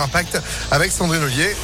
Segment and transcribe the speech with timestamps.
[0.00, 1.54] Impact avec Sandrine Ollier.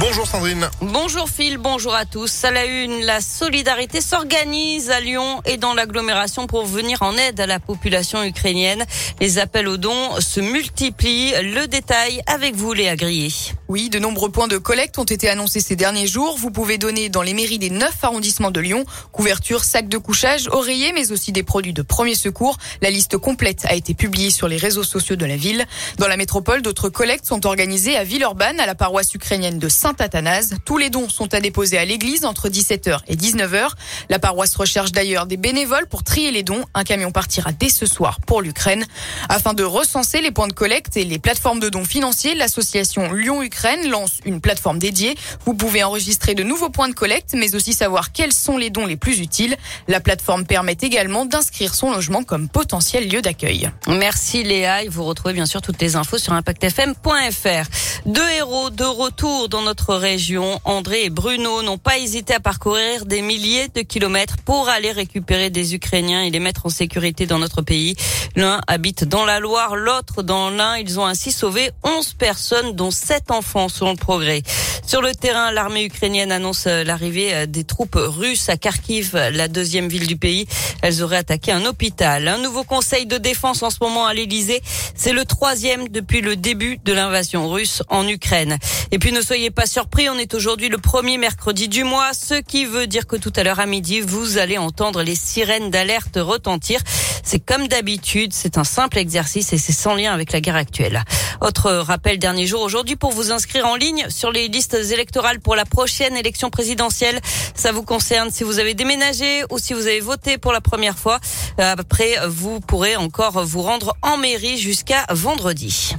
[0.00, 0.68] Bonjour Sandrine.
[0.80, 2.44] Bonjour Phil, bonjour à tous.
[2.44, 7.38] À la une, la solidarité s'organise à Lyon et dans l'agglomération pour venir en aide
[7.38, 8.84] à la population ukrainienne.
[9.20, 11.34] Les appels aux dons se multiplient.
[11.42, 13.32] Le détail avec vous, Léa Grillet.
[13.68, 16.36] Oui, de nombreux points de collecte ont été annoncés ces derniers jours.
[16.36, 20.48] Vous pouvez donner dans les mairies des neuf arrondissements de Lyon couverture, sacs de couchage,
[20.48, 22.56] oreillers, mais aussi des produits de premier secours.
[22.80, 25.64] La liste complète a été publiée sur les réseaux sociaux de la ville.
[25.98, 30.54] Dans la métropole, d'autres collectes sont organisées à Villeurbanne, à la paroisse ukrainienne de Saint-Athanase.
[30.64, 33.70] Tous les dons sont à déposer à l'église entre 17h et 19h.
[34.10, 36.64] La paroisse recherche d'ailleurs des bénévoles pour trier les dons.
[36.72, 38.84] Un camion partira dès ce soir pour l'Ukraine.
[39.28, 43.90] Afin de recenser les points de collecte et les plateformes de dons financiers, l'association Lyon-Ukraine
[43.90, 45.16] lance une plateforme dédiée.
[45.46, 48.86] Vous pouvez enregistrer de nouveaux points de collecte, mais aussi savoir quels sont les dons
[48.86, 49.56] les plus utiles.
[49.88, 53.68] La plateforme permet également d'inscrire son logement comme potentiel lieu d'accueil.
[53.88, 58.06] Merci Léa et vous retrouvez bien sûr toutes les infos sur impactfm.fr.
[58.06, 63.06] Deux héros de retour dans notre région, André et Bruno, n'ont pas hésité à parcourir
[63.06, 67.38] des milliers de kilomètres pour aller récupérer des Ukrainiens et les mettre en sécurité dans
[67.38, 67.96] notre pays.
[68.36, 70.76] L'un habite dans la Loire, l'autre dans l'Ain.
[70.76, 74.42] Ils ont ainsi sauvé 11 personnes, dont 7 enfants, selon le progrès.
[74.84, 80.06] Sur le terrain, l'armée ukrainienne annonce l'arrivée des troupes russes à Kharkiv, la deuxième ville
[80.06, 80.46] du pays.
[80.82, 82.28] Elles auraient attaqué un hôpital.
[82.28, 84.60] Un nouveau conseil de défense en ce moment à l'Elysée.
[84.94, 88.58] C'est le troisième depuis le début de l'invasion russe en Ukraine.
[88.90, 92.34] Et puis ne soyez pas surpris, on est aujourd'hui le premier mercredi du mois, ce
[92.34, 96.18] qui veut dire que tout à l'heure à midi, vous allez entendre les sirènes d'alerte
[96.20, 96.80] retentir.
[97.22, 101.02] C'est comme d'habitude, c'est un simple exercice et c'est sans lien avec la guerre actuelle.
[101.40, 105.56] Autre rappel dernier jour aujourd'hui pour vous inscrire en ligne sur les listes électorales pour
[105.56, 107.20] la prochaine élection présidentielle.
[107.54, 110.98] Ça vous concerne si vous avez déménagé ou si vous avez voté pour la première
[110.98, 111.20] fois.
[111.58, 115.94] Après, vous pourrez encore vous rendre en mairie jusqu'à vendredi.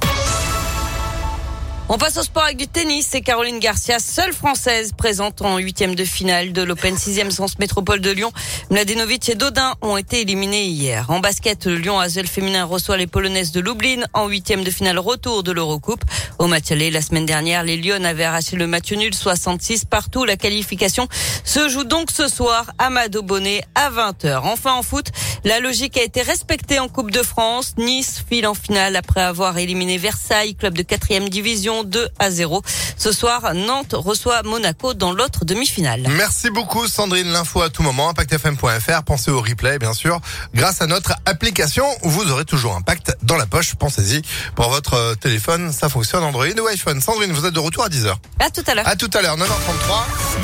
[1.90, 3.08] On passe au sport avec du tennis.
[3.10, 8.00] C'est Caroline Garcia, seule française présente en huitième de finale de l'Open 6e Sens Métropole
[8.00, 8.32] de Lyon.
[8.70, 11.10] Mladenovic et Dodin ont été éliminés hier.
[11.10, 14.98] En basket, le Lyon Asvel féminin reçoit les Polonaises de Lublin en huitième de finale
[14.98, 16.02] retour de l'Eurocoupe.
[16.38, 20.24] Au match aller, la semaine dernière, les Lyon avaient arraché le match nul 66 partout.
[20.24, 21.06] La qualification
[21.44, 24.40] se joue donc ce soir à Mado Bonnet à 20h.
[24.44, 25.08] Enfin en foot,
[25.44, 27.74] la logique a été respectée en Coupe de France.
[27.76, 32.62] Nice file en finale après avoir éliminé Versailles, club de quatrième division 2 à 0.
[32.96, 36.06] Ce soir, Nantes reçoit Monaco dans l'autre demi-finale.
[36.10, 40.20] Merci beaucoup Sandrine, l'info à tout moment, impactfm.fr, pensez au replay bien sûr.
[40.54, 44.22] Grâce à notre application, vous aurez toujours Impact dans la poche, pensez-y.
[44.54, 47.00] Pour votre téléphone, ça fonctionne Android ou iPhone.
[47.00, 48.14] Sandrine, vous êtes de retour à 10h.
[48.38, 48.86] À tout à l'heure.
[48.86, 49.44] À tout à l'heure, 9h33.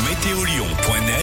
[0.09, 1.11] Météolion.net